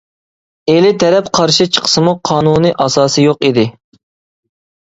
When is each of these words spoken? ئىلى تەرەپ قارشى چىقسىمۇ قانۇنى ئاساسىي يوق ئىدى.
ئىلى 0.71 0.89
تەرەپ 1.03 1.29
قارشى 1.39 1.67
چىقسىمۇ 1.77 2.13
قانۇنى 2.31 2.73
ئاساسىي 2.87 3.29
يوق 3.29 3.49
ئىدى. 3.51 3.67